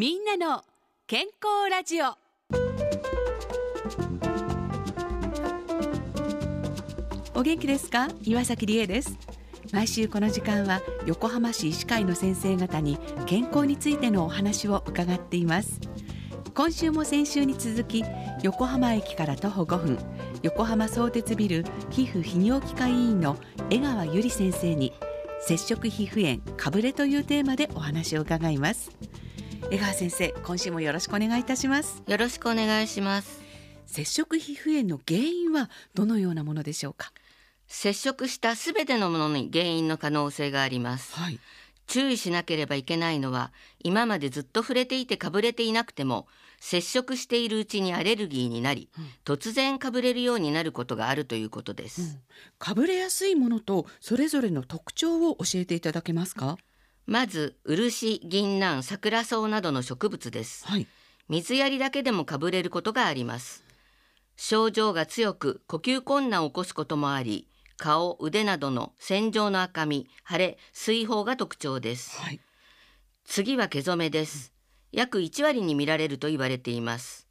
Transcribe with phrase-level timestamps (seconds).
[0.00, 0.62] みんなの
[1.06, 2.16] 健康ラジオ。
[7.34, 8.08] お元気ですか？
[8.22, 9.18] 岩崎理恵です。
[9.74, 15.78] 毎週この時間は横浜市医師会の先生方に健康についてのお話を伺っています。
[16.54, 18.02] 今週も先週に続き
[18.42, 19.98] 横浜駅から徒歩5分
[20.42, 23.36] 横浜相鉄ビル皮膚泌尿器科医院の
[23.68, 24.94] 江川由里先生に
[25.42, 28.90] 接触皮膚炎かぶれというテーマでお話を伺います。
[29.72, 32.02] 江川先生今週もよろしくお願いいたします。
[32.08, 33.40] よろしくお願いします。
[33.86, 37.12] 接触皮膚炎の原因はどのようなものでしょうか？
[37.68, 41.38] 接触したすべてのものに原因の可能性があります、はい。
[41.86, 46.26] 注意しなければいけないのは今までずっと触れていてかぶれていなくても
[46.58, 48.88] 接触しているうちにアレルギーになり、
[49.24, 52.18] 突然かぶれるようになることがあるということです、
[52.58, 56.58] かぶれやすいものとそれぞれの特徴を教えていただけますか？
[57.06, 60.86] まず漆銀杏桜草などの植物ですはい
[61.28, 63.62] 水やりだけでもかぶれることがあります
[64.36, 72.40] 症状が強く呼吸困難を起こすこともあり顔腕などの線状の赤み腫れ水疱が特徴ですはい
[73.32, 74.52] 次は毛染めです。
[74.90, 77.28] 約1割に見られると言われています。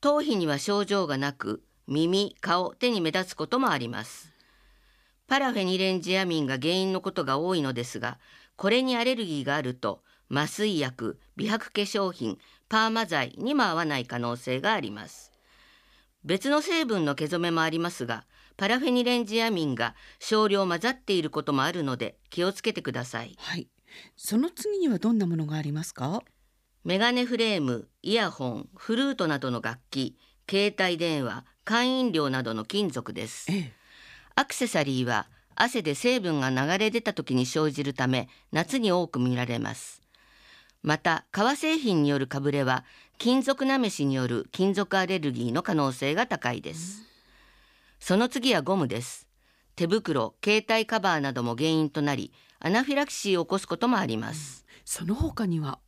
[0.00, 4.32] 頭皮には症状がなく、耳、顔、手に目立つこともあります。
[5.28, 8.18] パラフェニレンジアミンが原因のことが多いのですが、
[8.60, 12.36] これにアレルギーがあると、麻酔薬、美白化粧品、
[12.68, 15.32] パーマ剤にも合わない可能性があります。
[16.26, 18.26] 別の成分の毛染めもありますが、
[18.58, 23.34] パラフェニレンジアミンが少量混ざっていることもあるので気をつけてください。
[23.38, 23.66] はい
[24.14, 26.22] その次にはどんなものがありますか？
[26.84, 33.50] メガネフレーム、イヤホン、フルートなどの楽器、携帯電話、会飲料などの金属です。
[33.50, 33.72] ええ
[34.36, 35.28] アクセサリーは
[35.62, 40.00] 汗で成分が流れ出た時に生じるため夏に多く見られます。
[40.82, 42.86] また、革製品によるかぶれは
[43.18, 47.02] 金属なめしによる金属アレルギーの可能性が高いです。
[47.98, 49.28] その次はゴムです。
[49.76, 54.64] 手袋、携帯カバーなども原因となり、アナフィラキシーを起こすこともあります。
[54.86, 55.78] その他には？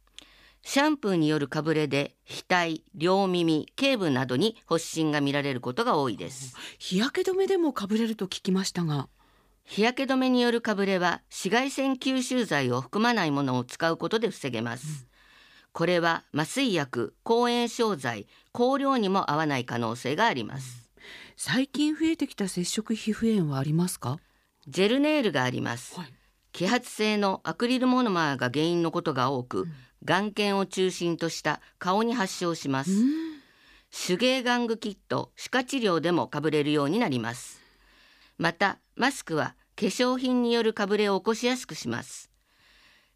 [0.63, 2.15] シャンプーによるかぶれで
[2.49, 6.55] 額、両耳、頸部などに発疹が見られることが多いです。
[6.79, 9.09] 日焼け止めでもかぶれると聞きましたが
[9.65, 15.07] 日焼け止めによるかぶれは紫外線吸収剤を含まないものを使うことで防げます。
[15.73, 20.91] これは麻酔薬、抗炎症剤、香料にも合わない可能性があります。
[21.37, 24.19] 最近増えてきた接触皮膚炎はありますか？
[24.69, 25.99] ジェルネイルがあります。
[25.99, 26.13] はい
[26.53, 29.67] 揮発性のアクリルモノマーが原因のことが多く、
[30.05, 32.91] 眼瞼を中心とした顔に発症します。
[34.07, 37.62] 手芸玩具キット、歯科治療でもかぶれるようになります。
[38.39, 42.31] また、マスクは化粧品によるかぶれを起こしやすくします。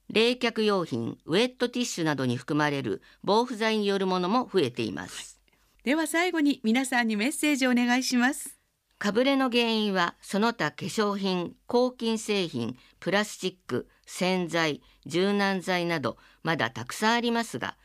[0.09, 5.41] 冷却用品、ウェットティッシュなどに含まれる防腐剤によるものも増えています。
[5.83, 8.59] では最後に皆さんにメッセージをお願いします
[8.99, 17.77] かぶれの原因はその他化粧品、抗菌製品、プラスチック、洗剤、柔軟剤などまだたくさんありますが、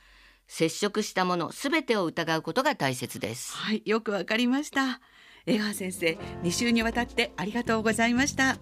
[0.48, 3.56] 接触したものすべてを疑うことが大切です。
[3.56, 5.02] はいよくわかりました
[5.46, 8.58] 江川先生2週にわたってありがとうございました。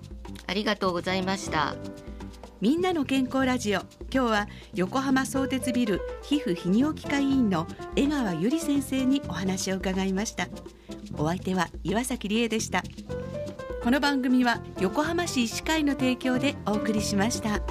[0.47, 1.75] ありがとうございました。
[2.62, 3.81] みんなの健康ラジオ
[4.13, 10.47] 今日は横浜相鉄ビル皮膚泌尿器科医院の江川由里先生にお話を伺いました。
[11.17, 12.84] お相手は岩崎理恵でした。
[13.81, 17.61] この番組は横浜市医師会の提供でお送りしました